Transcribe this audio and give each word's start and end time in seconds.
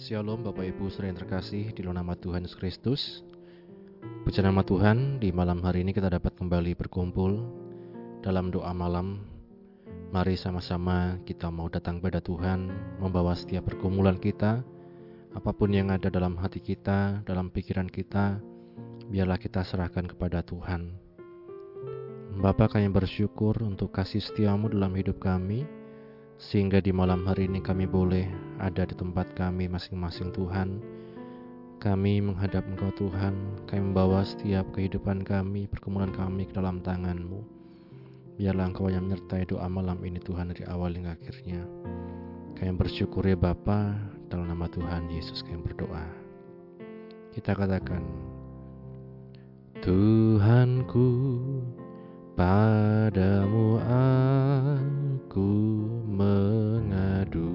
Shalom 0.00 0.40
Bapak 0.40 0.64
Ibu 0.64 0.88
saudara 0.88 1.12
yang 1.12 1.20
terkasih 1.20 1.76
di 1.76 1.84
dalam 1.84 2.00
nama 2.00 2.16
Tuhan 2.16 2.48
Yesus 2.48 2.56
Kristus. 2.56 3.20
Puji 4.24 4.40
nama 4.40 4.64
Tuhan, 4.64 5.20
di 5.20 5.28
malam 5.28 5.60
hari 5.60 5.84
ini 5.84 5.92
kita 5.92 6.08
dapat 6.08 6.32
kembali 6.40 6.72
berkumpul 6.72 7.44
dalam 8.24 8.48
doa 8.48 8.72
malam. 8.72 9.20
Mari 10.08 10.40
sama-sama 10.40 11.20
kita 11.28 11.52
mau 11.52 11.68
datang 11.68 12.00
pada 12.00 12.16
Tuhan, 12.16 12.72
membawa 12.96 13.36
setiap 13.36 13.68
pergumulan 13.68 14.16
kita, 14.16 14.64
apa 15.36 15.50
pun 15.52 15.68
yang 15.68 15.92
ada 15.92 16.08
dalam 16.08 16.32
hati 16.40 16.64
kita, 16.64 17.20
dalam 17.28 17.52
pikiran 17.52 17.84
kita, 17.84 18.40
biarlah 19.12 19.36
kita 19.36 19.60
serahkan 19.60 20.08
kepada 20.08 20.40
Tuhan. 20.40 20.96
Bapak 22.40 22.72
kami 22.72 22.88
bersyukur 22.88 23.52
untuk 23.60 23.92
kasih 23.92 24.24
setiamu 24.24 24.72
dalam 24.72 24.96
hidup 24.96 25.20
kami, 25.20 25.68
sehingga 26.40 26.80
di 26.80 26.88
malam 26.88 27.28
hari 27.28 27.44
ini 27.44 27.60
kami 27.60 27.84
boleh 27.84 28.24
ada 28.56 28.88
di 28.88 28.96
tempat 28.96 29.28
kami 29.36 29.68
masing-masing 29.68 30.32
Tuhan. 30.32 30.80
Kami 31.80 32.20
menghadap 32.24 32.64
Engkau 32.64 32.92
Tuhan, 32.96 33.36
kami 33.68 33.92
membawa 33.92 34.24
setiap 34.24 34.68
kehidupan 34.72 35.24
kami, 35.24 35.68
pergumulan 35.68 36.12
kami 36.12 36.48
ke 36.48 36.56
dalam 36.56 36.80
tangan-Mu. 36.80 37.40
Biarlah 38.40 38.72
Engkau 38.72 38.88
yang 38.88 39.08
menyertai 39.08 39.48
doa 39.48 39.68
malam 39.68 40.00
ini 40.00 40.16
Tuhan 40.20 40.52
dari 40.52 40.64
awal 40.68 40.96
hingga 40.96 41.16
akhirnya. 41.16 41.60
Kami 42.56 42.72
bersyukur 42.76 43.24
ya 43.24 43.36
Bapa, 43.36 43.96
dalam 44.32 44.48
nama 44.48 44.68
Tuhan 44.68 45.12
Yesus 45.12 45.44
kami 45.44 45.60
berdoa. 45.60 46.04
Kita 47.32 47.56
katakan, 47.56 48.04
Tuhanku, 49.80 51.08
padamu 52.36 53.80
aku 55.30 55.46
mengadu. 56.10 57.54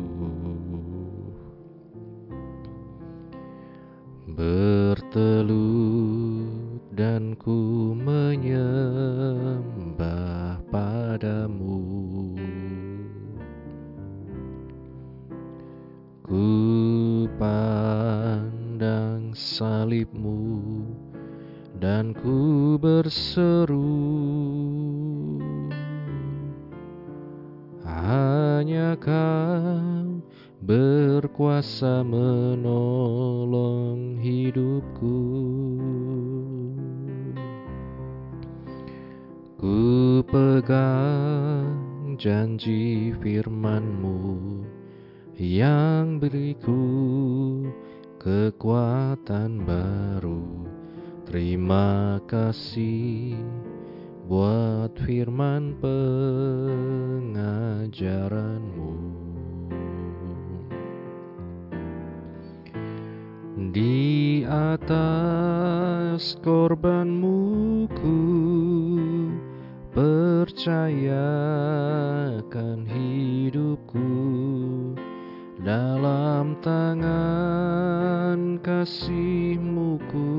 Bertelut 4.31 5.51
dan 6.95 7.35
ku 7.35 7.91
menyembah 7.99 8.63
padamu. 10.71 11.83
Ku 16.23 16.47
pandang 17.35 19.35
salibmu 19.35 20.63
dan 21.83 22.15
ku 22.15 22.79
berseru 22.79 24.15
Hanya 28.65 28.97
kau 28.97 30.25
berkuasa 30.57 32.01
menolong 32.01 32.57
hidupku. 34.17 35.21
Ku 39.61 39.85
pegang 40.25 41.77
janji 42.17 43.13
firmanmu 43.21 44.65
yang 45.37 46.17
beriku 46.17 46.89
kekuatan 48.17 49.61
baru. 49.61 50.65
Terima 51.29 52.17
kasih 52.25 53.37
buat 54.25 54.89
firman 55.05 55.77
pengajaranmu. 57.21 57.93
Di 63.69 64.41
atas 64.49 66.41
korbanmu 66.41 67.85
ku 67.93 68.21
percayakan 69.93 70.89
hidupku. 72.89 74.09
Dalam 75.65 76.57
tangan 76.61 78.57
kasihmu 78.61 79.97
ku 80.09 80.33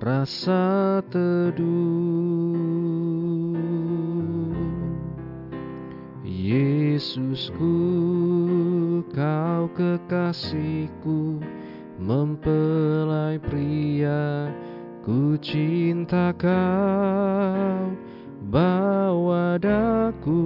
rasa 0.00 1.04
teduh 1.12 2.07
Yesusku 6.98 7.78
kau 9.14 9.70
kekasihku 9.70 11.38
mempelai 11.94 13.38
pria 13.38 14.50
ku 15.06 15.38
cinta 15.38 16.34
kau 16.34 17.94
bawa 18.50 19.62
daku 19.62 20.42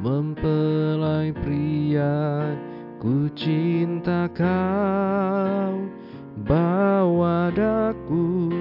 mempelai 0.00 1.32
pria 1.32 2.56
ku 3.00 3.28
cinta 3.32 4.28
kau 4.32 5.88
bawa 6.44 7.52
daku 7.52 8.52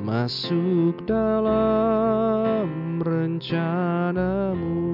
masuk 0.00 0.96
dalam 1.08 3.00
rencanamu 3.04 4.87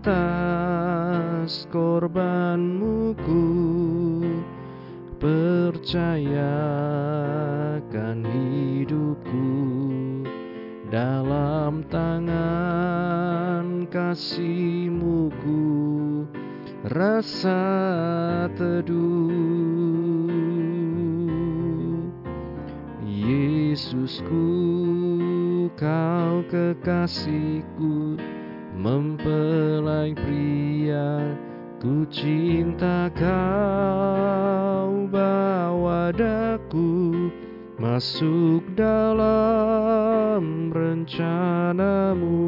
atas 0.00 1.68
korbanmu 1.68 3.12
ku 3.20 3.44
percayakan 5.20 6.24
hidupku 8.24 9.52
dalam 10.88 11.84
tangan 11.92 13.84
kasihmu 13.92 15.28
ku 15.44 15.68
rasa 16.88 17.60
teduh 18.56 19.28
Yesusku 23.04 24.48
kau 25.76 26.40
kekasihku 26.48 28.16
mempelai 28.80 30.16
pria 30.16 31.36
ku 31.76 32.08
cinta 32.08 33.12
kau 33.12 35.04
bawa 35.12 36.08
daku 36.16 37.28
masuk 37.76 38.64
dalam 38.72 40.72
rencanamu. 40.72 42.40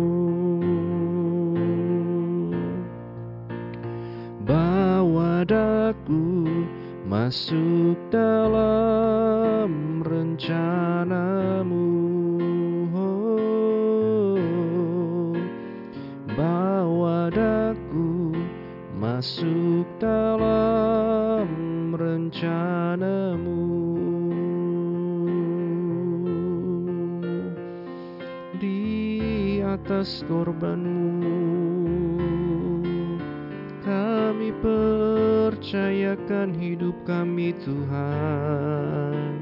Bawa 4.48 5.44
daku 5.44 6.48
masuk 7.04 8.00
dalam 8.08 10.00
rencanamu 10.00 11.91
masuk 19.22 19.86
dalam 20.02 21.46
rencanamu. 21.94 23.70
Di 28.58 29.62
atas 29.62 30.26
korbanmu 30.26 31.38
kami 33.86 34.50
percayakan 34.58 36.50
hidup 36.58 36.98
kami 37.06 37.54
Tuhan 37.62 39.38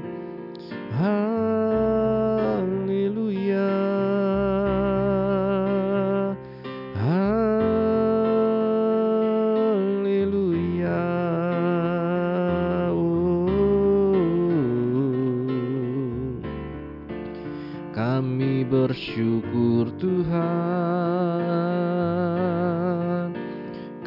bersyukur 18.71 19.91
Tuhan. 19.99 20.31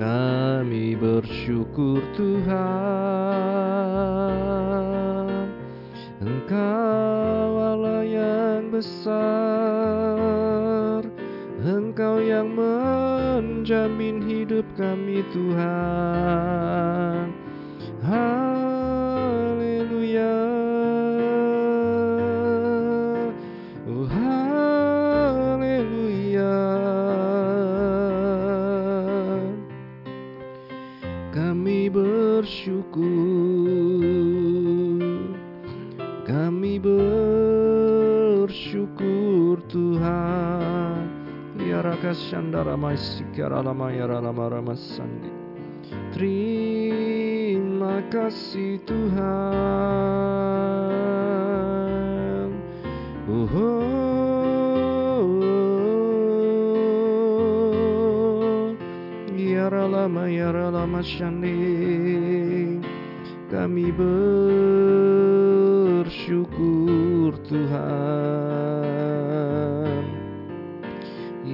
Kami 0.00 0.96
bersyukur 0.96 2.00
Tuhan. 2.16 2.64
Engkau 6.24 7.60
Allah 7.60 8.08
yang 8.08 8.72
besar. 8.72 9.12
Engkau 11.60 12.24
yang 12.24 12.48
menjamin 12.56 14.24
hidup 14.24 14.64
kami 14.80 15.20
Tuhan 15.32 17.13
Terima 46.16 48.00
kasih 48.08 48.80
Tuhan. 48.88 49.24
Oh, 53.28 53.48
oh, 53.52 53.74
Yara 59.36 59.84
lama 59.84 60.24
yara 60.28 60.72
lama 60.72 61.04
shandi 61.04 62.80
Kami 63.52 63.92
bersyukur 66.00 67.36
Tuhan 67.44 69.03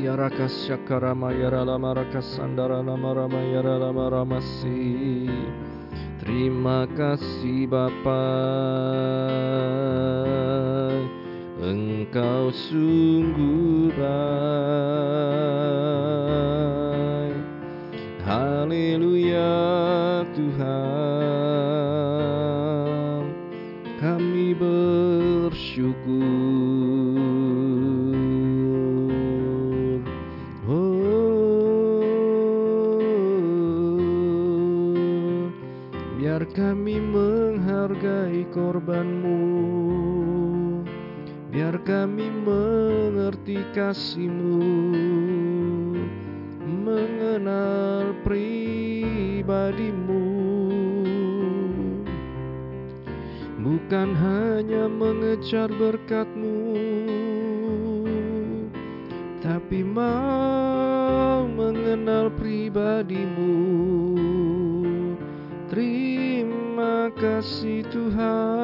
Yara 0.01 0.33
kasyakarama 0.33 1.29
yara 1.37 1.61
lama 1.65 1.93
rakasandara 1.95 2.81
lama 2.81 3.13
rama 3.15 3.41
yara 3.53 3.77
lama 3.77 4.09
ramasi 4.09 5.29
Terima 6.25 6.89
kasih 6.97 7.69
Bapa. 7.69 8.25
Engkau 11.61 12.49
sungguh 12.49 13.93
baik. 13.93 14.17
Haleluya 18.25 19.53
korbanmu. 38.81 39.41
Biar 41.53 41.77
kami 41.85 42.31
mengerti 42.31 43.59
kasihmu 43.77 44.65
Mengenal 46.65 48.17
pribadimu. 48.25 50.25
Bukan 53.61 54.17
hanya 54.17 54.89
mengejar 54.89 55.69
berkatmu 55.69 56.73
Tapi 59.45 59.85
mau 59.85 61.45
mengenal 61.45 62.33
pribadimu. 62.33 63.53
Terima 65.69 67.13
kasih 67.21 67.85
Tuhan 67.93 68.60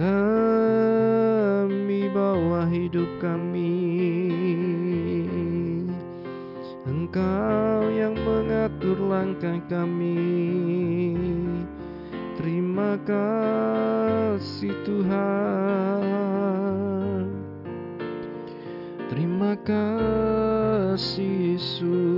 Kami 0.00 2.08
bawa 2.08 2.64
hidup 2.72 3.20
kami 3.20 3.76
Engkau 6.88 7.84
yang 7.92 8.16
mengatur 8.16 8.96
langkah 8.96 9.60
kami. 9.68 11.12
Terima 12.40 12.96
kasih 13.04 14.72
Tuhan. 14.88 16.00
Terima 19.12 19.52
kasih 19.68 21.60
Yesus 21.60 22.17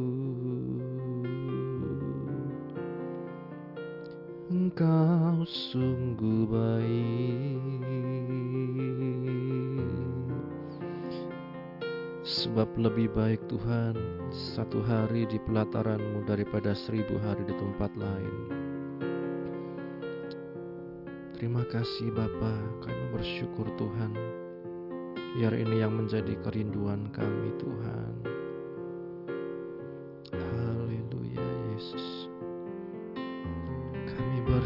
Engkau 4.71 5.43
sungguh 5.43 6.47
baik? 6.47 7.83
Sebab 12.23 12.79
lebih 12.79 13.11
baik 13.11 13.43
Tuhan 13.51 13.99
satu 14.31 14.79
hari 14.79 15.27
di 15.27 15.43
pelataranmu 15.43 16.23
daripada 16.23 16.71
seribu 16.71 17.19
hari 17.19 17.43
di 17.43 17.51
tempat 17.51 17.91
lain. 17.99 18.35
Terima 21.35 21.67
kasih 21.67 22.15
Bapa, 22.15 22.55
kami 22.79 23.11
bersyukur 23.11 23.67
Tuhan. 23.75 24.15
Biar 25.35 25.51
ini 25.51 25.83
yang 25.83 25.99
menjadi 25.99 26.39
kerinduan 26.47 27.11
kami 27.11 27.51
Tuhan 27.59 28.40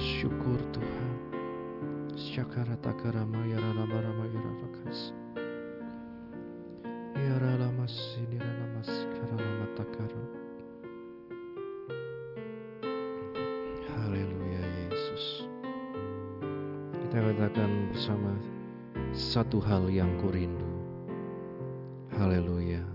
bersyukur 0.05 0.62
Tuhan 0.69 1.13
Syakara 2.13 2.77
takara 2.77 3.25
mayara 3.25 3.74
lama 3.74 4.05
rama 4.05 4.25
yara 4.29 4.53
rakas 4.62 5.09
Yara 7.17 7.57
lama 7.57 7.89
sinira 7.89 8.45
lama 8.45 8.85
sikara 8.85 9.33
lama 9.33 9.65
takara 9.74 10.24
Haleluya 13.97 14.62
Yesus 14.85 15.50
Kita 17.01 17.17
katakan 17.25 17.89
bersama 17.89 18.38
satu 19.09 19.57
hal 19.57 19.89
yang 19.89 20.21
kurindu. 20.21 20.69
Haleluya. 22.13 22.94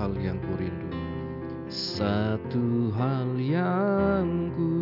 hal 0.00 0.16
yang 0.16 0.40
kurindu 0.48 0.96
satu 1.68 2.88
hal 2.96 3.36
yang 3.36 4.48
kurindu 4.56 4.79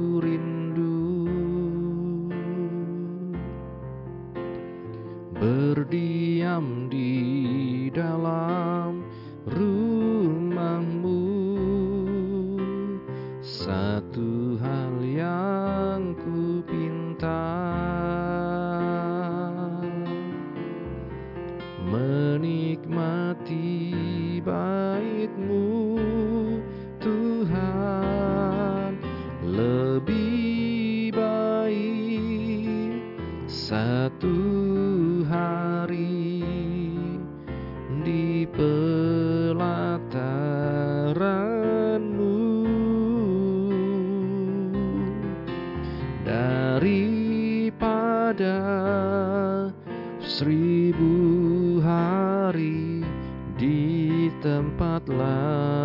tempat 54.48 55.02
lain 55.12 55.77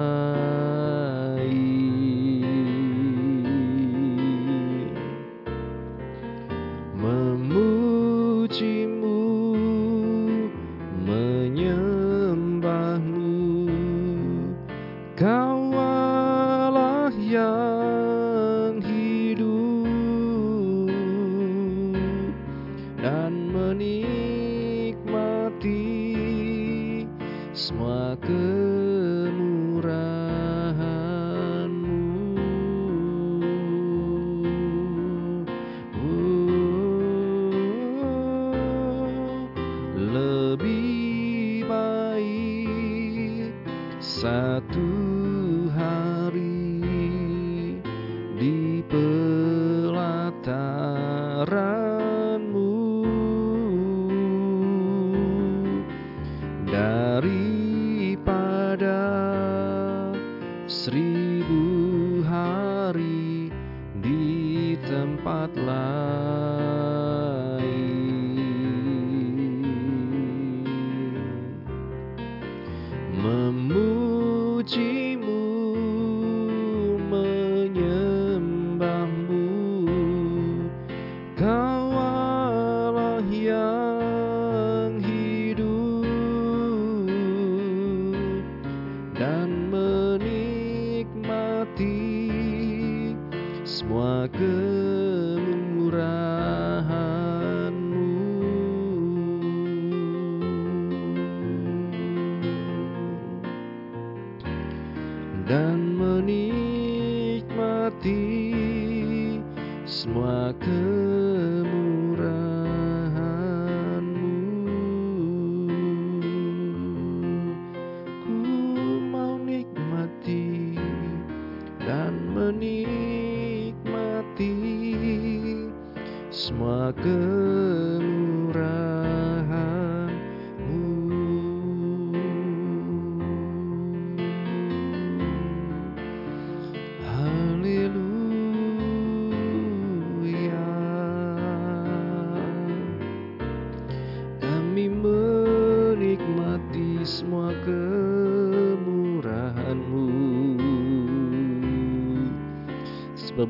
tempat 65.43 65.59
lain 65.59 66.02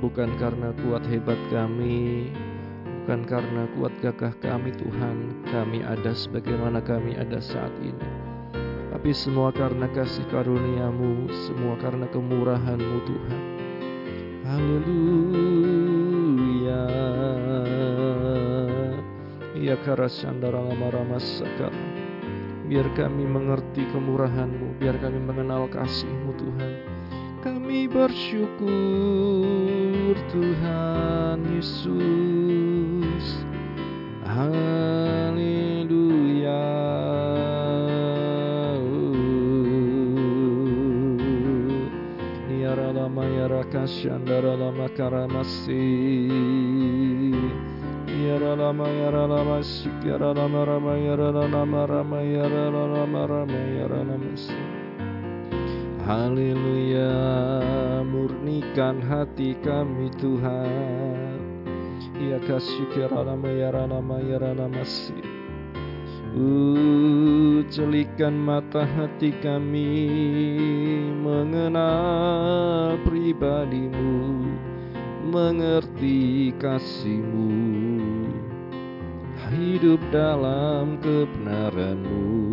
bukan 0.03 0.35
karena 0.35 0.75
kuat 0.83 1.07
hebat 1.07 1.39
kami 1.47 2.27
Bukan 3.03 3.27
karena 3.27 3.67
kuat 3.75 3.91
gagah 3.99 4.31
kami 4.39 4.71
Tuhan. 4.79 5.43
Kami 5.51 5.83
ada 5.83 6.15
sebagaimana 6.15 6.79
kami 6.79 7.19
ada 7.19 7.43
saat 7.43 7.75
ini. 7.83 7.99
Tapi 8.95 9.11
semua 9.11 9.51
karena 9.51 9.91
kasih 9.91 10.23
karunia-Mu 10.31 11.27
Semua 11.43 11.75
karena 11.83 12.07
kemurahan-Mu 12.07 12.99
Tuhan. 13.03 13.41
Haleluya. 14.47 15.83
Ya 19.59 19.75
karasandara 19.83 20.63
lama 20.63 20.87
rama 20.87 21.19
sakala 21.19 21.75
Biar 22.71 22.87
kami 22.95 23.27
mengerti 23.27 23.83
kemurahan-Mu 23.91 24.79
Biar 24.79 24.95
kami 25.03 25.19
mengenal 25.19 25.67
kasih-Mu 25.67 26.39
Tuhan. 26.39 26.71
Kami 27.43 27.91
bersyukur 27.91 29.42
Tuhan 30.31 31.39
Yesus 31.49 33.25
Haleluya 34.25 35.13
Yara 42.63 42.89
lama 42.93 43.25
yara 43.25 43.63
kasyandara 43.69 44.55
lama 44.57 44.87
karamasi 44.93 46.29
Yara 48.23 48.55
lama 48.55 48.87
yara 48.87 49.27
lama 49.27 49.63
sik 49.63 50.03
yara 50.05 50.33
lama 50.33 50.65
rama 50.65 50.97
yara 50.97 51.31
lama 51.31 51.85
rama 51.87 52.21
yara 52.21 52.71
lama 52.71 53.27
rama 53.27 53.59
yara 53.77 54.03
lama 54.05 54.37
sik 54.37 54.82
Haleluya 56.03 57.15
murnikan 58.03 58.99
hati 58.99 59.55
kami 59.63 60.11
Tuhan. 60.19 61.39
Ya 62.19 62.43
kasih 62.43 62.91
yara 62.91 63.23
lama 63.23 63.47
yara 63.47 63.87
lama 63.87 64.19
yara 64.19 64.51
lama 64.51 64.83
sik 64.83 65.23
Uh, 66.33 67.61
celikan 67.69 68.33
mata 68.33 68.81
hati 68.81 69.29
kami 69.37 70.09
mengenal 71.21 72.97
pribadimu, 73.05 74.41
mengerti 75.29 76.49
kasihmu, 76.57 77.53
hidup 79.53 80.01
dalam 80.09 80.97
kebenaranmu. 81.05 82.52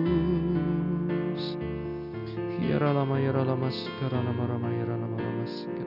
Rama 2.81 3.05
Rama 3.05 3.21
Rama 3.31 3.69
Rama 4.09 4.69
Rama 4.89 5.17
Rama 5.21 5.80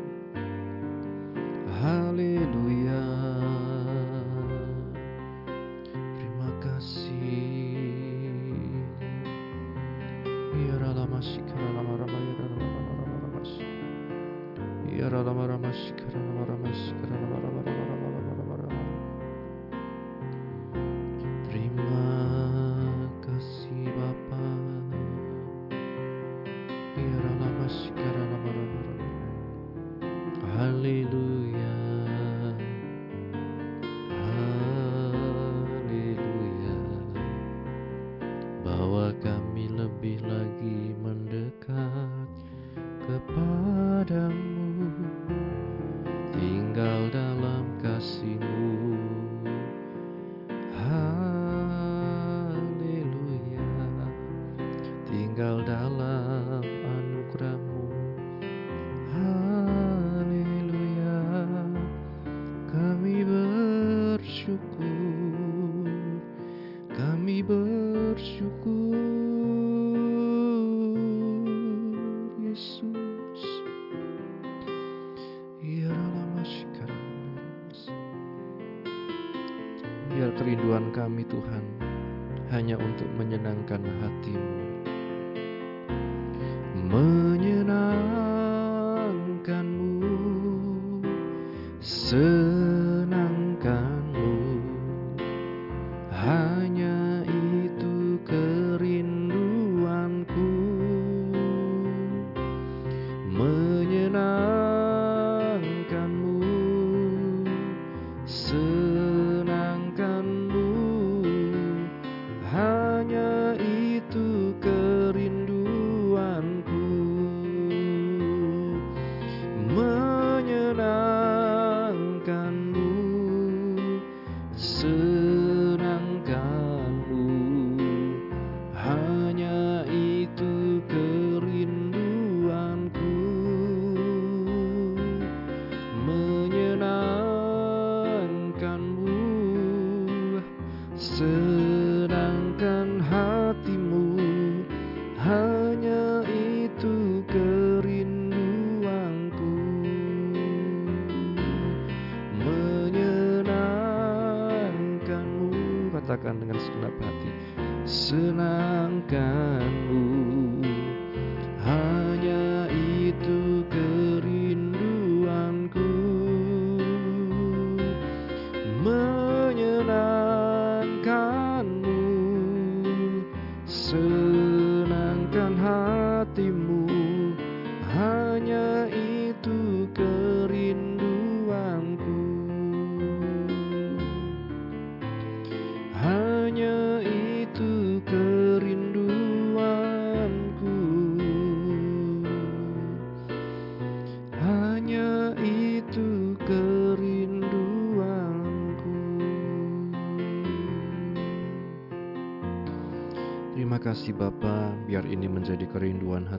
Tinggal 55.35 55.67
dalam 55.67 56.54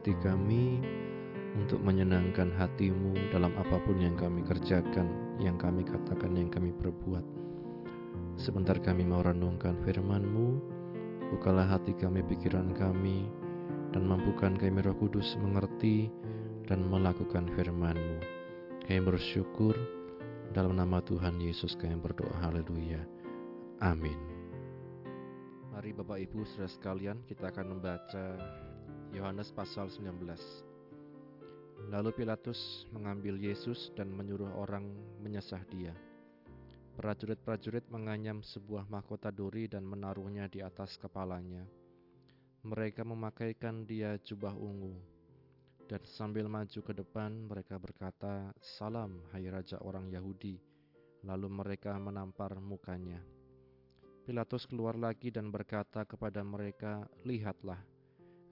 hati 0.06 0.22
kami 0.22 0.86
untuk 1.58 1.82
menyenangkan 1.82 2.54
hatimu 2.54 3.18
dalam 3.34 3.50
apa 3.58 3.82
pun 3.90 3.98
yang 3.98 4.14
kami 4.14 4.46
kerjakan, 4.46 5.10
yang 5.42 5.58
kami 5.58 5.82
katakan, 5.82 6.38
yang 6.38 6.54
kami 6.54 6.70
perbuat. 6.78 7.26
Sebentar 8.38 8.78
kami 8.86 9.02
mau 9.02 9.26
renungkan 9.26 9.74
firman-Mu, 9.82 10.62
bukalah 11.34 11.66
hati 11.66 11.98
kami, 11.98 12.22
pikiran 12.22 12.78
kami, 12.78 13.26
dan 13.98 14.06
mampukan 14.06 14.54
kami 14.54 14.86
roh 14.86 14.94
kudus 14.94 15.42
mengerti 15.42 16.14
dan 16.70 16.86
melakukan 16.86 17.50
firman-Mu. 17.58 18.22
Kami 18.86 19.02
bersyukur 19.02 19.74
dalam 20.54 20.78
nama 20.78 21.02
Tuhan 21.02 21.42
Yesus 21.42 21.74
kami 21.74 21.98
berdoa, 21.98 22.46
haleluya. 22.46 23.02
Amin. 23.82 24.22
Mari 25.74 25.98
Bapak 25.98 26.22
Ibu 26.30 26.46
saudara 26.46 26.70
sekalian 26.70 27.18
kita 27.26 27.50
akan 27.50 27.74
membaca 27.74 28.26
Yohanes 29.14 29.54
pasal 29.54 29.92
19 29.92 30.74
Lalu 31.94 32.10
Pilatus 32.18 32.90
mengambil 32.90 33.38
Yesus 33.38 33.94
dan 33.94 34.10
menyuruh 34.10 34.50
orang 34.58 34.90
menyesah 35.22 35.62
dia. 35.70 35.94
Prajurit-prajurit 36.98 37.86
menganyam 37.94 38.42
sebuah 38.42 38.90
mahkota 38.90 39.30
duri 39.30 39.70
dan 39.70 39.86
menaruhnya 39.86 40.50
di 40.50 40.66
atas 40.66 40.98
kepalanya. 40.98 41.62
Mereka 42.66 43.06
memakaikan 43.06 43.86
dia 43.86 44.18
jubah 44.24 44.58
ungu. 44.58 44.98
Dan 45.86 46.02
sambil 46.10 46.50
maju 46.50 46.82
ke 46.82 46.94
depan 46.98 47.46
mereka 47.46 47.78
berkata 47.78 48.50
Salam 48.58 49.22
hai 49.36 49.46
Raja 49.46 49.78
orang 49.86 50.10
Yahudi. 50.10 50.58
Lalu 51.22 51.48
mereka 51.54 51.94
menampar 52.02 52.58
mukanya. 52.58 53.22
Pilatus 54.26 54.66
keluar 54.66 54.98
lagi 54.98 55.30
dan 55.30 55.54
berkata 55.54 56.02
kepada 56.02 56.42
mereka, 56.42 57.06
"Lihatlah, 57.22 57.78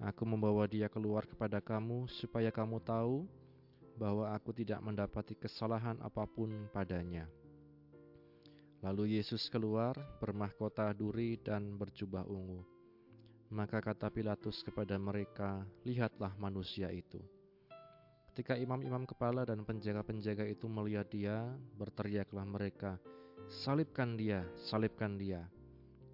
aku 0.03 0.27
membawa 0.27 0.67
dia 0.67 0.91
keluar 0.91 1.23
kepada 1.23 1.63
kamu, 1.63 2.11
supaya 2.11 2.51
kamu 2.51 2.83
tahu 2.83 3.23
bahwa 3.95 4.35
aku 4.35 4.51
tidak 4.51 4.83
mendapati 4.83 5.39
kesalahan 5.39 5.95
apa 6.03 6.27
pun 6.27 6.67
padanya." 6.75 7.25
Lalu 8.83 9.15
Yesus 9.15 9.47
keluar, 9.47 9.95
bermahkota 10.19 10.91
duri 10.91 11.39
dan 11.39 11.79
berjubah 11.79 12.27
ungu. 12.27 12.67
Maka 13.47 13.79
kata 13.79 14.11
Pilatus 14.11 14.59
kepada 14.59 14.99
mereka, 14.99 15.63
"Lihatlah 15.87 16.35
manusia 16.35 16.91
itu." 16.91 17.23
Ketika 18.33 18.57
imam-imam 18.59 19.05
kepala 19.07 19.45
dan 19.47 19.63
penjaga-penjaga 19.63 20.43
itu 20.49 20.65
melihat 20.67 21.07
dia, 21.07 21.47
berteriaklah 21.79 22.43
mereka, 22.43 22.99
"Salibkan 23.45 24.19
dia, 24.19 24.43
salibkan 24.67 25.15
dia!" 25.15 25.47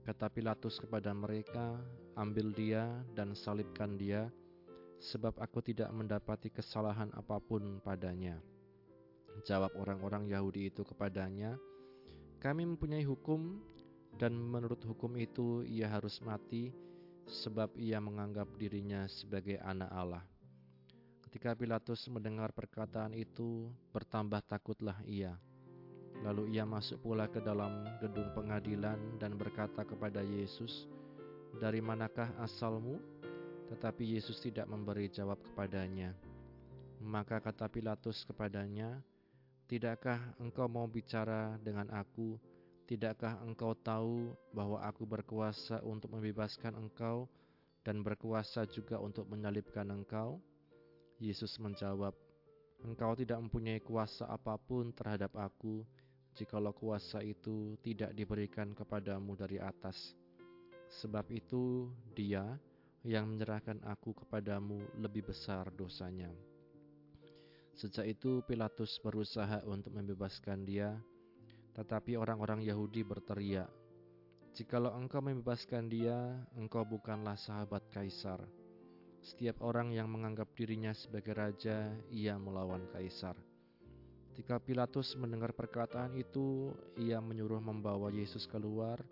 Kata 0.04 0.28
Pilatus 0.28 0.78
kepada 0.78 1.16
mereka, 1.16 1.80
"Ambil 2.18 2.54
dia 2.56 2.90
dan 3.14 3.38
salibkan 3.38 3.98
dia, 3.98 4.32
sebab 4.98 5.38
aku 5.38 5.62
tidak 5.62 5.90
mendapati 5.94 6.50
kesalahan 6.50 7.12
apa 7.14 7.38
pun 7.38 7.82
padanya." 7.84 8.42
Jawab 9.46 9.76
orang-orang 9.80 10.28
Yahudi 10.28 10.68
itu 10.72 10.84
kepadanya, 10.84 11.56
"Kami 12.42 12.66
mempunyai 12.66 13.06
hukum, 13.06 13.62
dan 14.18 14.36
menurut 14.36 14.82
hukum 14.84 15.16
itu 15.16 15.64
ia 15.64 15.88
harus 15.88 16.20
mati, 16.20 16.74
sebab 17.30 17.78
ia 17.80 18.02
menganggap 18.04 18.50
dirinya 18.60 19.08
sebagai 19.08 19.62
anak 19.64 19.92
Allah." 19.94 20.26
Ketika 21.30 21.54
Pilatus 21.54 22.10
mendengar 22.10 22.50
perkataan 22.50 23.14
itu, 23.14 23.70
bertambah 23.94 24.42
takutlah 24.50 24.98
ia. 25.06 25.38
Lalu 26.26 26.58
ia 26.58 26.66
masuk 26.66 27.00
pula 27.06 27.30
ke 27.32 27.40
dalam 27.40 27.86
gedung 28.02 28.34
pengadilan 28.36 28.98
dan 29.22 29.38
berkata 29.38 29.86
kepada 29.86 30.20
Yesus, 30.26 30.90
"Dari 31.58 31.82
manakah 31.82 32.30
asalmu?" 32.44 33.02
Tetapi 33.74 34.18
Yesus 34.18 34.38
tidak 34.42 34.70
memberi 34.70 35.10
jawab 35.10 35.42
kepadanya. 35.42 36.14
Maka 37.00 37.40
kata 37.40 37.72
Pilatus 37.72 38.28
kepadanya, 38.28 39.00
"Tidakkah 39.72 40.36
engkau 40.42 40.68
mau 40.68 40.84
bicara 40.86 41.56
dengan 41.64 41.88
aku? 41.96 42.36
Tidakkah 42.90 43.40
engkau 43.46 43.72
tahu 43.78 44.36
bahwa 44.52 44.84
aku 44.84 45.08
berkuasa 45.08 45.80
untuk 45.86 46.12
membebaskan 46.18 46.76
engkau 46.76 47.30
dan 47.86 48.04
berkuasa 48.04 48.68
juga 48.68 49.00
untuk 49.00 49.30
menyalibkan 49.32 49.88
engkau?" 49.88 50.44
Yesus 51.24 51.56
menjawab, 51.62 52.12
"Engkau 52.84 53.16
tidak 53.16 53.40
mempunyai 53.40 53.80
kuasa 53.80 54.28
apa 54.28 54.60
pun 54.60 54.92
terhadap 54.92 55.32
aku, 55.40 55.88
jikalau 56.40 56.72
kuasa 56.72 57.20
itu 57.20 57.76
tidak 57.84 58.16
diberikan 58.16 58.72
kepadamu 58.72 59.36
dari 59.36 59.60
atas. 59.60 60.16
Sebab 60.90 61.30
itu, 61.30 61.88
Dia 62.18 62.58
yang 63.06 63.30
menyerahkan 63.30 63.80
aku 63.86 64.18
kepadamu 64.26 64.82
lebih 64.98 65.30
besar 65.30 65.70
dosanya." 65.72 66.34
Sejak 67.78 68.10
itu, 68.10 68.44
Pilatus 68.44 69.00
berusaha 69.00 69.64
untuk 69.70 69.96
membebaskan 69.96 70.66
Dia, 70.68 70.98
tetapi 71.78 72.18
orang-orang 72.18 72.66
Yahudi 72.66 73.06
berteriak, 73.06 73.70
"Jikalau 74.58 74.92
engkau 74.98 75.22
membebaskan 75.22 75.88
Dia, 75.88 76.36
engkau 76.58 76.84
bukanlah 76.84 77.40
sahabat 77.40 77.88
Kaisar." 77.94 78.44
Setiap 79.20 79.60
orang 79.60 79.92
yang 79.92 80.08
menganggap 80.08 80.48
dirinya 80.56 80.96
sebagai 80.96 81.36
raja, 81.36 81.92
ia 82.08 82.40
melawan 82.40 82.88
kaisar. 82.96 83.36
Ketika 84.32 84.56
Pilatus 84.64 85.20
mendengar 85.20 85.52
perkataan 85.52 86.16
itu, 86.16 86.72
ia 86.96 87.20
menyuruh 87.20 87.60
membawa 87.60 88.08
Yesus 88.08 88.48
keluar 88.48 89.04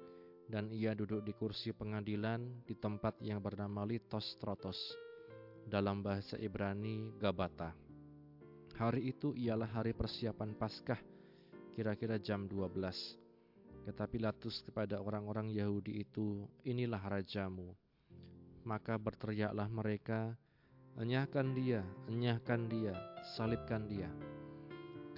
dan 0.47 0.71
ia 0.71 0.95
duduk 0.95 1.23
di 1.27 1.35
kursi 1.35 1.75
pengadilan 1.75 2.63
di 2.63 2.71
tempat 2.75 3.19
yang 3.19 3.43
bernama 3.43 3.83
Litos 3.83 4.39
Trotos. 4.39 4.79
Dalam 5.67 5.99
bahasa 5.99 6.39
Ibrani, 6.39 7.11
Gabata. 7.19 7.75
Hari 8.79 9.11
itu 9.11 9.35
ialah 9.35 9.67
hari 9.67 9.91
persiapan 9.91 10.55
Paskah, 10.55 10.99
kira-kira 11.75 12.15
jam 12.15 12.47
12. 12.47 12.79
Kata 13.83 14.07
Pilatus 14.07 14.63
kepada 14.63 15.03
orang-orang 15.03 15.51
Yahudi 15.51 16.07
itu, 16.07 16.47
inilah 16.63 16.99
rajamu. 17.03 17.75
Maka 18.63 18.95
berteriaklah 18.95 19.67
mereka, 19.67 20.35
enyahkan 20.95 21.51
dia, 21.51 21.83
enyahkan 22.07 22.67
dia, 22.71 22.95
salibkan 23.35 23.87
dia. 23.91 24.07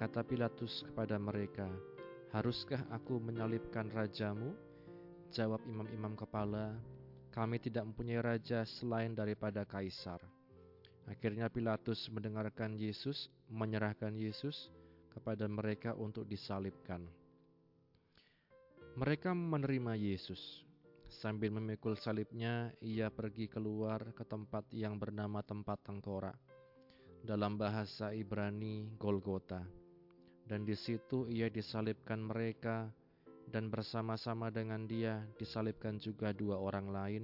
Kata 0.02 0.26
Pilatus 0.26 0.82
kepada 0.90 1.22
mereka, 1.22 1.70
haruskah 2.34 2.82
aku 2.90 3.22
menyalibkan 3.22 3.90
rajamu? 3.94 4.69
Jawab 5.30 5.62
imam-imam 5.70 6.18
kepala, 6.18 6.74
kami 7.30 7.62
tidak 7.62 7.86
mempunyai 7.86 8.18
raja 8.18 8.66
selain 8.66 9.14
daripada 9.14 9.62
kaisar. 9.62 10.18
Akhirnya 11.06 11.46
Pilatus 11.54 12.10
mendengarkan 12.10 12.74
Yesus, 12.74 13.30
menyerahkan 13.46 14.10
Yesus 14.18 14.74
kepada 15.14 15.46
mereka 15.46 15.94
untuk 15.94 16.26
disalibkan. 16.26 17.06
Mereka 18.98 19.30
menerima 19.38 19.94
Yesus. 20.02 20.66
Sambil 21.10 21.54
memikul 21.54 21.94
salibnya, 21.94 22.74
ia 22.82 23.14
pergi 23.14 23.46
keluar 23.46 24.10
ke 24.18 24.26
tempat 24.26 24.66
yang 24.74 24.98
bernama 24.98 25.46
tempat 25.46 25.78
tengkorak. 25.86 26.38
Dalam 27.22 27.54
bahasa 27.54 28.18
Ibrani, 28.18 28.98
Golgota. 28.98 29.62
Dan 30.42 30.66
di 30.66 30.74
situ 30.74 31.30
ia 31.30 31.54
disalibkan 31.54 32.18
mereka 32.18 32.90
dan 33.50 33.74
bersama-sama 33.74 34.54
dengan 34.54 34.86
dia 34.86 35.26
disalibkan 35.42 35.98
juga 35.98 36.30
dua 36.30 36.62
orang 36.62 36.88
lain 36.94 37.24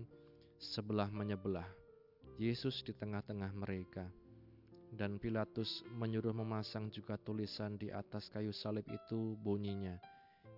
sebelah 0.57 1.09
menyebelah. 1.13 1.69
Yesus 2.41 2.81
di 2.81 2.91
tengah-tengah 2.91 3.53
mereka. 3.53 4.09
Dan 4.95 5.21
Pilatus 5.21 5.85
menyuruh 5.91 6.33
memasang 6.33 6.89
juga 6.89 7.19
tulisan 7.19 7.75
di 7.77 7.91
atas 7.91 8.31
kayu 8.31 8.55
salib 8.55 8.88
itu 8.88 9.35
bunyinya, 9.43 9.99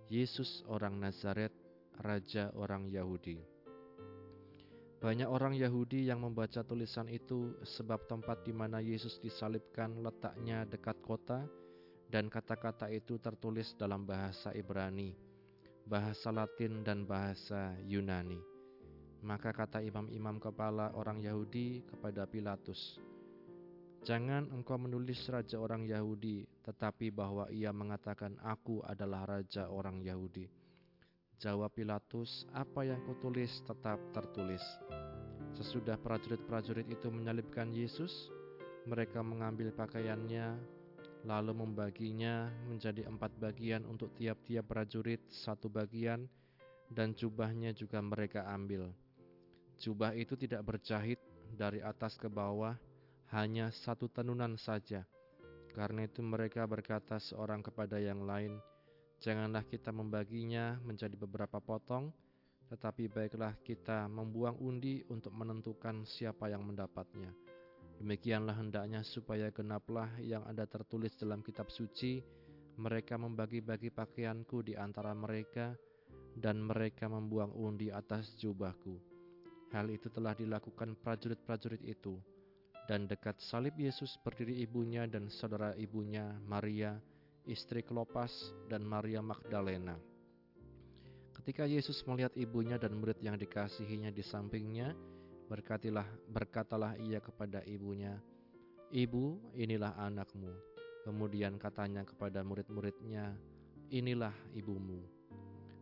Yesus 0.08 0.62
orang 0.70 0.94
Nazaret, 0.94 1.50
Raja 1.98 2.54
orang 2.54 2.86
Yahudi. 2.86 3.42
Banyak 5.02 5.26
orang 5.26 5.58
Yahudi 5.58 6.06
yang 6.06 6.22
membaca 6.22 6.62
tulisan 6.62 7.10
itu 7.10 7.54
sebab 7.66 8.06
tempat 8.06 8.46
di 8.46 8.54
mana 8.54 8.78
Yesus 8.78 9.18
disalibkan 9.18 10.06
letaknya 10.06 10.66
dekat 10.66 11.02
kota 11.02 11.46
dan 12.06 12.30
kata-kata 12.30 12.90
itu 12.94 13.18
tertulis 13.18 13.74
dalam 13.74 14.06
bahasa 14.06 14.54
Ibrani 14.54 15.27
bahasa 15.88 16.28
Latin 16.28 16.84
dan 16.84 17.08
bahasa 17.08 17.72
Yunani. 17.88 18.36
Maka 19.24 19.50
kata 19.50 19.80
imam-imam 19.80 20.36
kepala 20.36 20.92
orang 20.94 21.24
Yahudi 21.24 21.82
kepada 21.88 22.28
Pilatus, 22.28 23.00
Jangan 24.06 24.46
engkau 24.54 24.78
menulis 24.78 25.26
raja 25.26 25.58
orang 25.58 25.82
Yahudi, 25.82 26.46
tetapi 26.62 27.10
bahwa 27.10 27.50
ia 27.50 27.74
mengatakan 27.74 28.38
aku 28.38 28.78
adalah 28.86 29.26
raja 29.26 29.66
orang 29.66 29.98
Yahudi. 29.98 30.46
Jawab 31.42 31.74
Pilatus, 31.74 32.46
apa 32.54 32.86
yang 32.86 33.02
kutulis 33.02 33.50
tetap 33.66 33.98
tertulis. 34.14 34.62
Sesudah 35.58 35.98
prajurit-prajurit 35.98 36.86
itu 36.86 37.10
menyalibkan 37.10 37.74
Yesus, 37.74 38.30
mereka 38.86 39.22
mengambil 39.22 39.74
pakaiannya, 39.74 40.77
lalu 41.26 41.64
membaginya 41.64 42.50
menjadi 42.70 43.06
empat 43.08 43.34
bagian 43.42 43.82
untuk 43.88 44.14
tiap-tiap 44.14 44.70
prajurit 44.70 45.22
satu 45.30 45.66
bagian, 45.66 46.30
dan 46.92 47.12
jubahnya 47.12 47.74
juga 47.74 47.98
mereka 47.98 48.46
ambil. 48.48 48.92
Jubah 49.78 50.14
itu 50.14 50.34
tidak 50.34 50.66
berjahit 50.66 51.20
dari 51.54 51.82
atas 51.82 52.18
ke 52.18 52.26
bawah, 52.30 52.74
hanya 53.34 53.70
satu 53.70 54.06
tenunan 54.10 54.58
saja. 54.58 55.04
Karena 55.74 56.08
itu 56.08 56.24
mereka 56.24 56.66
berkata 56.66 57.20
seorang 57.22 57.62
kepada 57.62 58.00
yang 58.02 58.26
lain, 58.26 58.58
Janganlah 59.18 59.66
kita 59.66 59.90
membaginya 59.90 60.78
menjadi 60.86 61.18
beberapa 61.18 61.58
potong, 61.58 62.14
tetapi 62.70 63.10
baiklah 63.10 63.58
kita 63.66 64.06
membuang 64.06 64.54
undi 64.62 65.02
untuk 65.10 65.34
menentukan 65.34 66.06
siapa 66.06 66.46
yang 66.46 66.62
mendapatnya.' 66.62 67.57
Demikianlah 67.98 68.54
hendaknya 68.54 69.02
supaya 69.02 69.50
genaplah 69.50 70.06
yang 70.22 70.46
ada 70.46 70.62
tertulis 70.70 71.18
dalam 71.18 71.42
kitab 71.42 71.66
suci, 71.66 72.22
mereka 72.78 73.18
membagi-bagi 73.18 73.90
pakaianku 73.90 74.62
di 74.62 74.78
antara 74.78 75.10
mereka, 75.18 75.74
dan 76.38 76.62
mereka 76.62 77.10
membuang 77.10 77.50
undi 77.58 77.90
atas 77.90 78.38
jubahku. 78.38 79.02
Hal 79.74 79.90
itu 79.90 80.06
telah 80.14 80.38
dilakukan 80.38 80.94
prajurit-prajurit 81.02 81.82
itu, 81.82 82.14
dan 82.86 83.10
dekat 83.10 83.42
salib 83.42 83.74
Yesus 83.74 84.14
berdiri 84.22 84.62
ibunya 84.62 85.04
dan 85.10 85.26
saudara 85.26 85.74
ibunya, 85.74 86.38
Maria, 86.46 86.96
istri 87.50 87.82
Klopas, 87.82 88.54
dan 88.70 88.86
Maria 88.86 89.20
Magdalena. 89.20 89.98
Ketika 91.34 91.66
Yesus 91.66 92.06
melihat 92.06 92.32
ibunya 92.38 92.78
dan 92.78 92.94
murid 92.94 93.18
yang 93.20 93.34
dikasihinya 93.34 94.14
di 94.14 94.22
sampingnya, 94.22 94.94
Berkatilah, 95.48 96.04
berkatalah 96.28 97.00
ia 97.00 97.24
kepada 97.24 97.64
ibunya, 97.64 98.20
Ibu, 98.88 99.56
inilah 99.56 99.96
anakmu. 99.96 100.52
Kemudian 101.04 101.56
katanya 101.56 102.04
kepada 102.04 102.44
murid-muridnya, 102.44 103.32
Inilah 103.88 104.36
ibumu. 104.52 105.00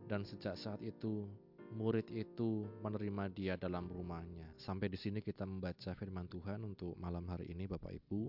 Dan 0.07 0.23
sejak 0.23 0.55
saat 0.55 0.79
itu, 0.79 1.27
murid 1.75 2.07
itu 2.15 2.63
menerima 2.79 3.27
dia 3.35 3.53
dalam 3.59 3.91
rumahnya. 3.91 4.47
Sampai 4.55 4.87
di 4.87 4.95
sini 4.95 5.19
kita 5.19 5.43
membaca 5.43 5.91
firman 5.91 6.31
Tuhan 6.31 6.63
untuk 6.63 6.95
malam 6.95 7.27
hari 7.27 7.51
ini 7.51 7.67
Bapak 7.67 7.91
Ibu. 7.91 8.21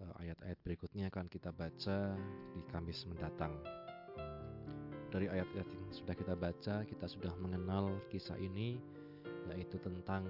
Eh, 0.00 0.12
ayat-ayat 0.24 0.58
berikutnya 0.64 1.12
akan 1.12 1.28
kita 1.28 1.52
baca 1.52 2.16
di 2.56 2.64
Kamis 2.72 3.04
mendatang. 3.04 3.60
Dari 5.12 5.28
ayat-ayat 5.28 5.68
yang 5.68 5.92
sudah 5.92 6.16
kita 6.16 6.32
baca, 6.32 6.88
kita 6.88 7.04
sudah 7.04 7.36
mengenal 7.36 8.00
kisah 8.08 8.40
ini 8.40 8.80
yaitu 9.50 9.80
tentang 9.82 10.28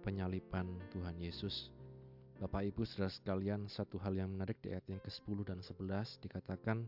penyalipan 0.00 0.64
Tuhan 0.88 1.18
Yesus. 1.20 1.68
Bapak 2.38 2.64
Ibu 2.70 2.86
saudara 2.86 3.10
sekalian, 3.10 3.66
satu 3.66 3.98
hal 3.98 4.14
yang 4.14 4.30
menarik 4.30 4.62
di 4.62 4.70
ayat 4.70 4.86
yang 4.86 5.02
ke-10 5.02 5.38
dan 5.42 5.58
11 5.58 6.22
dikatakan, 6.22 6.86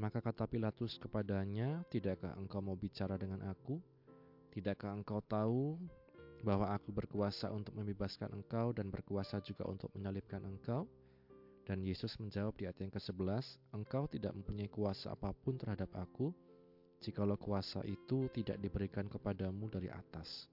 Maka 0.00 0.24
kata 0.24 0.48
Pilatus 0.48 0.96
kepadanya, 0.96 1.84
Tidakkah 1.92 2.32
engkau 2.40 2.64
mau 2.64 2.74
bicara 2.74 3.20
dengan 3.20 3.44
aku? 3.44 3.76
Tidakkah 4.50 4.96
engkau 4.96 5.20
tahu 5.20 5.76
bahwa 6.40 6.72
aku 6.72 6.90
berkuasa 6.96 7.52
untuk 7.52 7.76
membebaskan 7.76 8.32
engkau 8.32 8.72
dan 8.72 8.88
berkuasa 8.88 9.44
juga 9.44 9.68
untuk 9.68 9.92
menyalibkan 9.92 10.40
engkau? 10.48 10.88
Dan 11.68 11.84
Yesus 11.84 12.16
menjawab 12.18 12.56
di 12.56 12.66
ayat 12.66 12.82
yang 12.82 12.90
ke-11, 12.90 13.60
Engkau 13.76 14.10
tidak 14.10 14.34
mempunyai 14.34 14.66
kuasa 14.66 15.14
apa 15.14 15.30
pun 15.30 15.54
terhadap 15.54 15.92
aku, 15.94 16.34
jikalau 16.98 17.38
kuasa 17.38 17.84
itu 17.86 18.26
tidak 18.34 18.58
diberikan 18.58 19.06
kepadamu 19.06 19.70
dari 19.70 19.86
atas. 19.86 20.50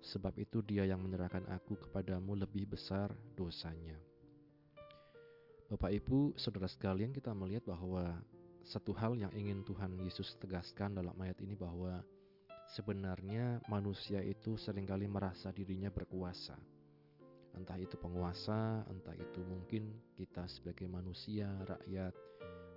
Sebab 0.00 0.32
itu 0.40 0.64
dia 0.64 0.88
yang 0.88 1.00
menyerahkan 1.04 1.44
aku 1.52 1.76
kepadamu 1.76 2.32
lebih 2.32 2.64
besar 2.72 3.12
dosanya. 3.36 3.96
Bapak 5.70 5.92
Ibu, 5.92 6.34
saudara 6.34 6.66
sekalian 6.66 7.14
kita 7.14 7.30
melihat 7.30 7.68
bahwa 7.68 8.18
satu 8.66 8.90
hal 8.96 9.14
yang 9.14 9.30
ingin 9.36 9.62
Tuhan 9.62 9.96
Yesus 10.02 10.34
tegaskan 10.40 10.98
dalam 10.98 11.14
ayat 11.22 11.38
ini 11.44 11.54
bahwa 11.54 12.02
sebenarnya 12.74 13.62
manusia 13.70 14.18
itu 14.22 14.58
sering 14.58 14.88
kali 14.88 15.06
merasa 15.06 15.54
dirinya 15.54 15.90
berkuasa. 15.92 16.58
Entah 17.54 17.78
itu 17.78 17.98
penguasa, 17.98 18.86
entah 18.86 19.14
itu 19.14 19.42
mungkin 19.42 19.90
kita 20.14 20.46
sebagai 20.46 20.86
manusia, 20.86 21.50
rakyat, 21.66 22.14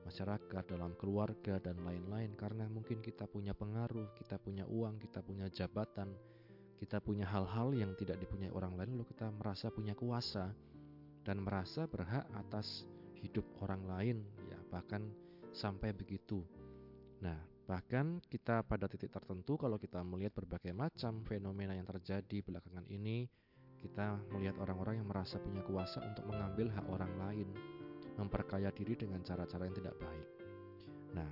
masyarakat, 0.06 0.64
dalam 0.66 0.98
keluarga, 0.98 1.62
dan 1.62 1.78
lain-lain. 1.86 2.34
Karena 2.34 2.66
mungkin 2.66 3.00
kita 3.00 3.30
punya 3.30 3.54
pengaruh, 3.54 4.18
kita 4.18 4.42
punya 4.42 4.66
uang, 4.66 4.98
kita 4.98 5.22
punya 5.22 5.46
jabatan, 5.50 6.10
kita 6.84 7.00
punya 7.00 7.24
hal-hal 7.24 7.72
yang 7.72 7.96
tidak 7.96 8.20
dipunyai 8.20 8.52
orang 8.52 8.76
lain 8.76 9.00
lalu 9.00 9.08
kita 9.08 9.32
merasa 9.32 9.72
punya 9.72 9.96
kuasa 9.96 10.52
dan 11.24 11.40
merasa 11.40 11.88
berhak 11.88 12.28
atas 12.36 12.84
hidup 13.24 13.48
orang 13.64 13.88
lain 13.88 14.18
ya 14.52 14.60
bahkan 14.68 15.08
sampai 15.56 15.96
begitu. 15.96 16.44
Nah, 17.24 17.40
bahkan 17.64 18.20
kita 18.28 18.66
pada 18.68 18.92
titik 18.92 19.14
tertentu 19.14 19.56
kalau 19.56 19.80
kita 19.80 20.04
melihat 20.04 20.36
berbagai 20.36 20.76
macam 20.76 21.24
fenomena 21.24 21.72
yang 21.72 21.88
terjadi 21.88 22.44
belakangan 22.44 22.84
ini, 22.92 23.30
kita 23.80 24.20
melihat 24.36 24.60
orang-orang 24.60 25.00
yang 25.00 25.08
merasa 25.08 25.40
punya 25.40 25.64
kuasa 25.64 26.04
untuk 26.04 26.28
mengambil 26.28 26.68
hak 26.74 26.86
orang 26.92 27.14
lain, 27.16 27.48
memperkaya 28.20 28.74
diri 28.76 29.00
dengan 29.00 29.24
cara-cara 29.24 29.64
yang 29.70 29.78
tidak 29.78 29.96
baik. 30.02 30.28
Nah, 31.16 31.32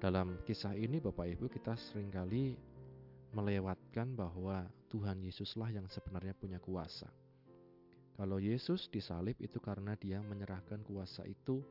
dalam 0.00 0.40
kisah 0.48 0.72
ini 0.72 1.02
Bapak 1.02 1.28
Ibu 1.36 1.50
kita 1.52 1.76
sering 1.76 2.08
kali 2.08 2.56
melewatkan 3.32 4.12
bahwa 4.12 4.68
Tuhan 4.92 5.24
Yesuslah 5.24 5.72
yang 5.72 5.88
sebenarnya 5.88 6.36
punya 6.36 6.60
kuasa. 6.60 7.08
Kalau 8.12 8.36
Yesus 8.36 8.92
disalib 8.92 9.40
itu 9.40 9.56
karena 9.56 9.96
dia 9.96 10.20
menyerahkan 10.20 10.84
kuasa 10.84 11.24
itu 11.24 11.64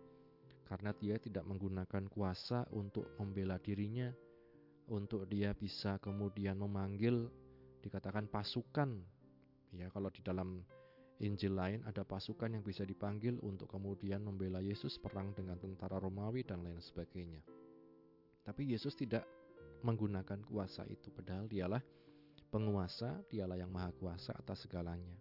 karena 0.66 0.96
dia 0.98 1.20
tidak 1.22 1.46
menggunakan 1.46 2.08
kuasa 2.10 2.66
untuk 2.72 3.06
membela 3.20 3.60
dirinya, 3.60 4.10
untuk 4.90 5.28
dia 5.28 5.52
bisa 5.52 6.00
kemudian 6.00 6.58
memanggil 6.58 7.28
dikatakan 7.84 8.32
pasukan. 8.32 9.04
Ya, 9.76 9.88
kalau 9.92 10.08
di 10.10 10.24
dalam 10.24 10.64
Injil 11.22 11.54
lain 11.54 11.86
ada 11.86 12.02
pasukan 12.02 12.56
yang 12.56 12.66
bisa 12.66 12.82
dipanggil 12.88 13.38
untuk 13.46 13.70
kemudian 13.70 14.26
membela 14.26 14.58
Yesus 14.64 14.98
perang 14.98 15.36
dengan 15.38 15.60
tentara 15.62 16.02
Romawi 16.02 16.42
dan 16.42 16.66
lain 16.66 16.82
sebagainya. 16.82 17.44
Tapi 18.42 18.74
Yesus 18.74 18.98
tidak 18.98 19.28
menggunakan 19.82 20.42
kuasa 20.46 20.86
itu 20.90 21.10
padahal 21.14 21.46
dialah 21.50 21.82
penguasa, 22.52 23.24
dialah 23.32 23.56
yang 23.56 23.72
maha 23.72 23.96
kuasa 23.96 24.36
atas 24.36 24.68
segalanya. 24.68 25.16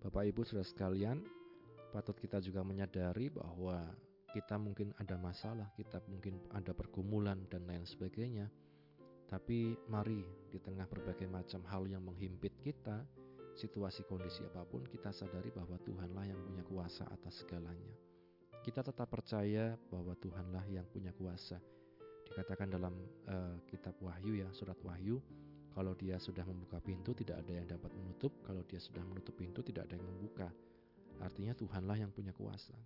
Bapak 0.00 0.30
Ibu 0.30 0.46
Saudara 0.46 0.68
sekalian, 0.68 1.18
patut 1.90 2.14
kita 2.14 2.38
juga 2.38 2.62
menyadari 2.62 3.32
bahwa 3.32 3.82
kita 4.30 4.60
mungkin 4.60 4.92
ada 5.00 5.16
masalah, 5.16 5.72
kita 5.74 5.98
mungkin 6.06 6.38
ada 6.52 6.76
pergumulan 6.76 7.40
dan 7.48 7.64
lain 7.66 7.82
sebagainya. 7.88 8.46
Tapi 9.26 9.74
mari 9.90 10.22
di 10.52 10.62
tengah 10.62 10.86
berbagai 10.86 11.26
macam 11.26 11.66
hal 11.66 11.90
yang 11.90 12.06
menghimpit 12.06 12.54
kita, 12.62 13.02
situasi 13.58 14.06
kondisi 14.06 14.46
apa 14.46 14.62
pun 14.62 14.86
kita 14.86 15.10
sadari 15.10 15.50
bahwa 15.50 15.80
Tuhanlah 15.82 16.30
yang 16.30 16.38
punya 16.46 16.62
kuasa 16.62 17.08
atas 17.10 17.42
segalanya. 17.42 17.96
Kita 18.62 18.86
tetap 18.86 19.10
percaya 19.10 19.74
bahwa 19.90 20.14
Tuhanlah 20.14 20.68
yang 20.70 20.86
punya 20.86 21.10
kuasa. 21.16 21.58
Dikatakan 22.26 22.68
dalam 22.68 22.94
uh, 23.30 23.56
kitab 23.70 23.94
Wahyu 24.02 24.42
ya, 24.42 24.48
surat 24.50 24.76
Wahyu, 24.82 25.22
kalau 25.76 25.92
dia 25.92 26.16
sudah 26.16 26.42
membuka 26.48 26.80
pintu 26.80 27.12
tidak 27.12 27.44
ada 27.44 27.52
yang 27.52 27.68
dapat 27.68 27.92
menutup, 27.92 28.32
kalau 28.42 28.64
dia 28.64 28.80
sudah 28.80 29.04
menutup 29.04 29.36
pintu 29.36 29.60
tidak 29.60 29.86
ada 29.88 30.00
yang 30.00 30.08
membuka. 30.08 30.48
Artinya 31.20 31.52
Tuhanlah 31.52 32.00
yang 32.00 32.12
punya 32.12 32.32
kuasa. 32.32 32.76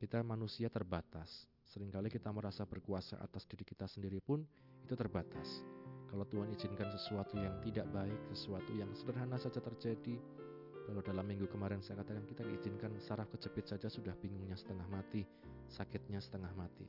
Kita 0.00 0.20
manusia 0.24 0.68
terbatas. 0.68 1.48
Seringkali 1.64 2.12
kita 2.12 2.28
merasa 2.32 2.68
berkuasa 2.68 3.16
atas 3.20 3.48
diri 3.48 3.64
kita 3.64 3.88
sendiri 3.88 4.20
pun 4.20 4.44
itu 4.84 4.92
terbatas. 4.96 5.64
Kalau 6.12 6.28
Tuhan 6.28 6.52
izinkan 6.52 6.92
sesuatu 6.92 7.40
yang 7.40 7.56
tidak 7.64 7.88
baik, 7.90 8.20
sesuatu 8.30 8.70
yang 8.76 8.92
sederhana 8.92 9.40
saja 9.40 9.58
terjadi, 9.58 10.16
kalau 10.84 11.00
dalam 11.00 11.24
minggu 11.24 11.48
kemarin 11.48 11.80
saya 11.80 12.04
katakan 12.04 12.28
kita 12.28 12.44
diizinkan 12.44 12.92
saraf 13.00 13.32
kejepit 13.32 13.64
saja 13.64 13.88
sudah 13.88 14.12
bingungnya 14.20 14.52
setengah 14.52 14.84
mati, 14.92 15.24
sakitnya 15.68 16.20
setengah 16.20 16.52
mati. 16.52 16.84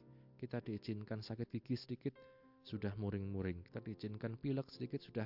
Kita 0.45 0.61
diizinkan 0.61 1.25
sakit 1.25 1.49
gigi 1.49 1.73
sedikit, 1.73 2.13
sudah 2.61 2.93
muring-muring. 3.01 3.65
Kita 3.65 3.81
diizinkan 3.81 4.37
pilek 4.37 4.69
sedikit, 4.69 5.01
sudah 5.01 5.25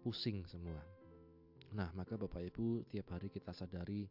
pusing 0.00 0.40
semua. 0.48 0.80
Nah, 1.76 1.92
maka 1.92 2.16
Bapak 2.16 2.40
Ibu 2.48 2.88
tiap 2.88 3.12
hari 3.12 3.28
kita 3.28 3.52
sadari 3.52 4.08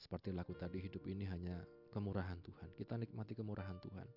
seperti 0.00 0.32
lagu 0.32 0.56
tadi 0.56 0.80
hidup 0.80 1.04
ini 1.04 1.28
hanya 1.28 1.60
kemurahan 1.92 2.40
Tuhan. 2.40 2.72
Kita 2.80 2.96
nikmati 2.96 3.36
kemurahan 3.36 3.76
Tuhan. 3.76 4.08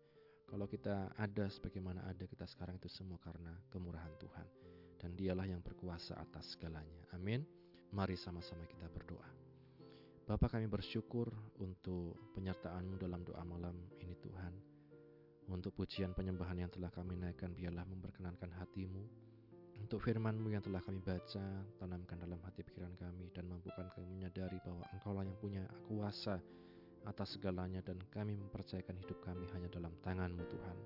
Kalau 0.48 0.72
kita 0.72 1.20
ada 1.20 1.52
sebagaimana 1.52 2.08
ada 2.08 2.24
kita 2.24 2.48
sekarang 2.48 2.80
itu 2.80 2.88
semua 2.88 3.20
karena 3.20 3.52
kemurahan 3.68 4.16
Tuhan. 4.24 4.48
Dan 5.04 5.20
dialah 5.20 5.44
yang 5.44 5.60
berkuasa 5.60 6.16
atas 6.16 6.56
segalanya. 6.56 7.12
Amin. 7.12 7.44
Mari 7.92 8.16
sama-sama 8.16 8.64
kita 8.72 8.88
berdoa. 8.88 9.28
Bapak 10.24 10.56
kami 10.56 10.72
bersyukur 10.72 11.28
untuk 11.60 12.32
penyertaan-Mu 12.32 12.96
dalam 12.96 13.20
doa 13.28 13.44
malam 13.44 13.76
ini 14.00 14.16
Tuhan. 14.24 14.73
Untuk 15.52 15.76
pujian 15.76 16.16
penyembahan 16.16 16.56
yang 16.56 16.72
telah 16.72 16.88
kami 16.88 17.20
naikkan 17.20 17.52
biarlah 17.52 17.84
memperkenankan 17.84 18.48
hatimu. 18.64 19.04
Untuk 19.84 20.00
firman-Mu 20.00 20.56
yang 20.56 20.64
telah 20.64 20.80
kami 20.80 21.04
baca, 21.04 21.44
tanamkan 21.76 22.16
dalam 22.16 22.40
hati 22.48 22.64
pikiran 22.64 22.96
kami 22.96 23.28
dan 23.36 23.52
mampukan 23.52 23.92
kami 23.92 24.08
menyadari 24.08 24.56
bahwa 24.64 24.88
Engkaulah 24.96 25.28
yang 25.28 25.36
punya 25.44 25.68
kuasa 25.92 26.40
atas 27.04 27.36
segalanya 27.36 27.84
dan 27.84 28.00
kami 28.08 28.40
mempercayakan 28.40 28.96
hidup 29.04 29.20
kami 29.20 29.44
hanya 29.52 29.68
dalam 29.68 29.92
tanganmu 30.00 30.44
Tuhan. 30.48 30.78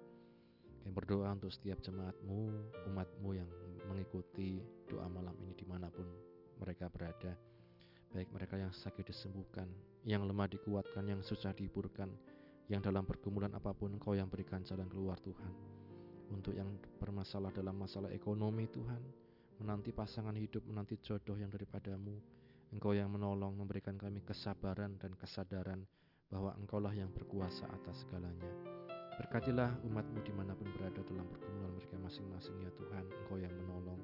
Kami 0.81 0.91
berdoa 0.95 1.29
untuk 1.37 1.53
setiap 1.53 1.77
jemaatmu, 1.85 2.73
umatmu 2.89 3.29
yang 3.37 3.49
mengikuti 3.85 4.65
doa 4.89 5.05
malam 5.05 5.37
ini 5.45 5.53
di 5.53 5.65
mana 5.69 5.93
pun 5.93 6.09
mereka 6.57 6.89
berada. 6.89 7.37
Baik 8.09 8.33
mereka 8.33 8.57
yang 8.57 8.73
sakit 8.73 9.05
disembuhkan, 9.05 9.69
yang 10.07 10.25
lemah 10.25 10.49
dikuatkan, 10.49 11.05
yang 11.05 11.21
susah 11.21 11.53
dihiburkan, 11.53 12.09
yang 12.67 12.83
dalam 12.83 13.07
pergumulan 13.07 13.51
apa 13.55 13.71
pun 13.71 13.95
Engkau 13.95 14.11
yang 14.15 14.27
berikan 14.27 14.59
jalan 14.63 14.87
keluar 14.91 15.15
Tuhan. 15.23 15.53
Untuk 16.27 16.51
yang 16.51 16.67
bermasalah 16.99 17.55
dalam 17.55 17.79
masalah 17.79 18.11
ekonomi 18.11 18.67
Tuhan, 18.67 18.99
menanti 19.63 19.95
pasangan 19.95 20.35
hidup, 20.35 20.67
menanti 20.67 20.99
jodoh 20.99 21.39
yang 21.39 21.47
daripadamu, 21.47 22.19
Engkau 22.75 22.91
yang 22.91 23.07
menolong 23.07 23.55
memberikan 23.55 23.95
kami 23.95 24.19
kesabaran 24.27 24.99
dan 24.99 25.15
kesadaran 25.15 25.87
bahwa 26.27 26.51
Engkaulah 26.59 26.91
yang 26.91 27.07
berkuasa 27.15 27.63
atas 27.71 28.03
segalanya. 28.03 28.51
Berkatilah 29.15 29.79
umatmu 29.87 30.19
di 30.21 30.35
mana 30.35 30.51
pun 30.51 30.67
berada 30.75 30.99
dalam 31.07 31.25
pergumulan 31.31 31.71
mereka 31.71 31.95
masing-masing 31.95 32.59
ya 32.67 32.71
Tuhan, 32.75 33.07
Engkau 33.23 33.39
yang 33.39 33.55
menolong. 33.55 34.03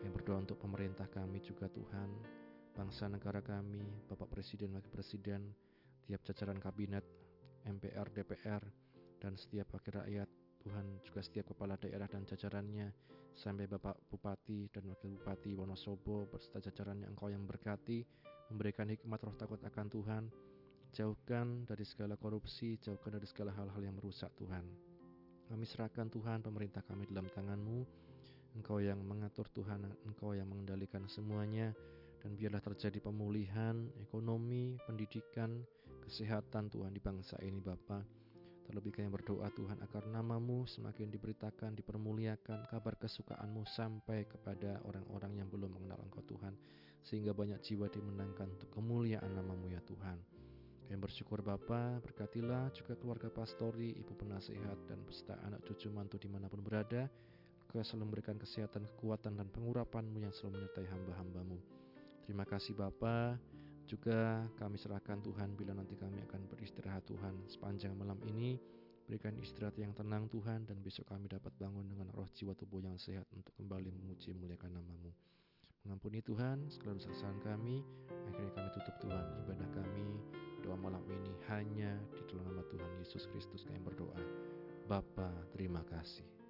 Kami 0.00 0.08
berdoa 0.08 0.40
untuk 0.40 0.56
pemerintah 0.56 1.04
kami 1.12 1.44
juga 1.44 1.68
Tuhan, 1.68 2.08
bangsa 2.72 3.06
negara 3.12 3.44
kami, 3.44 3.84
Bapak 4.08 4.32
Presiden, 4.32 4.72
Wakil 4.72 4.90
Presiden, 4.90 5.52
tiap 6.08 6.24
jajaran 6.24 6.58
kabinet, 6.58 7.04
MPR, 7.66 8.08
DPR, 8.10 8.62
dan 9.22 9.38
setiap 9.38 9.74
wakil 9.74 10.02
rakyat, 10.02 10.28
Tuhan 10.62 11.02
juga 11.02 11.20
setiap 11.22 11.54
kepala 11.54 11.74
daerah 11.78 12.06
dan 12.06 12.22
jajarannya, 12.26 12.90
sampai 13.34 13.66
Bapak 13.66 13.98
Bupati 14.10 14.70
dan 14.70 14.86
Wakil 14.92 15.18
Bupati 15.18 15.56
Wonosobo 15.56 16.28
berserta 16.28 16.62
jajarannya 16.62 17.08
Engkau 17.10 17.32
yang 17.32 17.46
berkati, 17.48 18.04
memberikan 18.52 18.90
hikmat 18.90 19.20
roh 19.24 19.34
takut 19.34 19.58
akan 19.64 19.86
Tuhan, 19.88 20.24
Jauhkan 20.92 21.64
dari 21.64 21.88
segala 21.88 22.20
korupsi, 22.20 22.76
jauhkan 22.76 23.16
dari 23.16 23.24
segala 23.24 23.48
hal-hal 23.56 23.80
yang 23.80 23.96
merusak 23.96 24.28
Tuhan. 24.36 24.60
Kami 25.48 25.64
serahkan 25.64 26.12
Tuhan 26.12 26.44
pemerintah 26.44 26.84
kami 26.84 27.08
dalam 27.08 27.32
tanganmu. 27.32 27.80
Engkau 28.60 28.76
yang 28.76 29.00
mengatur 29.00 29.48
Tuhan, 29.56 29.88
Engkau 30.04 30.36
yang 30.36 30.52
mengendalikan 30.52 31.08
semuanya. 31.08 31.72
Dan 32.20 32.36
biarlah 32.36 32.60
terjadi 32.60 33.00
pemulihan 33.00 33.88
ekonomi, 34.04 34.76
pendidikan, 34.84 35.64
kesehatan 36.02 36.68
Tuhan 36.68 36.90
di 36.90 36.98
bangsa 36.98 37.38
ini 37.38 37.62
Bapa. 37.62 38.02
Terlebih 38.66 38.94
kami 38.94 39.10
berdoa 39.10 39.50
Tuhan 39.54 39.78
agar 39.82 40.06
namamu 40.06 40.66
semakin 40.66 41.10
diberitakan, 41.10 41.74
dipermuliakan, 41.78 42.70
kabar 42.70 42.94
kesukaanmu 42.98 43.66
sampai 43.66 44.26
kepada 44.26 44.82
orang-orang 44.86 45.42
yang 45.42 45.48
belum 45.50 45.70
mengenal 45.78 45.98
Engkau 46.02 46.22
Tuhan. 46.26 46.54
Sehingga 47.02 47.34
banyak 47.34 47.58
jiwa 47.62 47.90
dimenangkan 47.90 48.46
untuk 48.54 48.70
kemuliaan 48.70 49.34
namamu 49.34 49.70
ya 49.70 49.82
Tuhan. 49.82 50.18
Kami 50.86 50.98
bersyukur 50.98 51.42
Bapa, 51.42 51.98
berkatilah 52.02 52.70
juga 52.74 52.94
keluarga 52.94 53.30
pastori, 53.32 53.94
ibu 53.98 54.14
penasehat, 54.14 54.78
dan 54.86 55.02
beserta 55.02 55.38
anak 55.42 55.62
cucu 55.66 55.90
mantu 55.90 56.18
di 56.22 56.30
mana 56.30 56.46
pun 56.46 56.62
berada. 56.62 57.10
Kau 57.66 57.80
selalu 57.80 58.12
memberikan 58.12 58.36
kesehatan, 58.36 58.84
kekuatan, 58.94 59.40
dan 59.40 59.48
pengurapanmu 59.48 60.20
yang 60.20 60.34
selalu 60.36 60.60
menyertai 60.60 60.86
hamba-hambamu. 60.92 61.58
Terima 62.28 62.44
kasih 62.44 62.76
Bapa. 62.76 63.40
Juga 63.86 64.46
kami 64.56 64.80
serahkan 64.80 65.20
Tuhan 65.20 65.52
bila 65.58 65.76
nanti 65.76 65.98
kami 65.98 66.22
akan 66.24 66.48
beristirahat 66.48 67.04
Tuhan 67.06 67.46
sepanjang 67.50 67.92
malam 67.96 68.18
ini. 68.24 68.56
Berikan 69.02 69.34
istirahat 69.36 69.76
yang 69.76 69.92
tenang 69.92 70.30
Tuhan 70.30 70.64
dan 70.64 70.78
besok 70.80 71.10
kami 71.10 71.26
dapat 71.28 71.52
bangun 71.58 71.84
dengan 71.90 72.08
roh 72.14 72.30
jiwa 72.32 72.54
tubuh 72.54 72.80
yang 72.80 72.96
sehat 72.96 73.26
untuk 73.34 73.52
kembali 73.58 73.90
memuji 73.90 74.32
muliakan 74.32 74.78
namamu. 74.78 75.12
Mengampuni 75.82 76.22
Tuhan 76.22 76.70
segala 76.70 76.96
kesalahan 76.96 77.42
kami. 77.42 77.82
Akhirnya 78.30 78.52
kami 78.54 78.68
tutup 78.72 78.96
Tuhan 79.02 79.26
ibadah 79.42 79.68
kami 79.74 80.08
doa 80.62 80.78
malam 80.78 81.02
ini 81.10 81.34
hanya 81.50 81.98
di 82.14 82.22
dalam 82.30 82.54
nama 82.54 82.62
Tuhan 82.70 82.90
Yesus 83.02 83.26
Kristus 83.34 83.66
kami 83.66 83.82
berdoa. 83.82 84.22
Bapa, 84.86 85.30
terima 85.50 85.82
kasih. 85.90 86.41